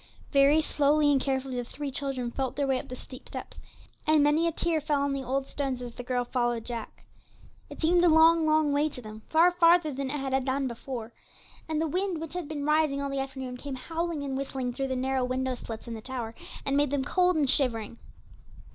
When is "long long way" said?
8.09-8.89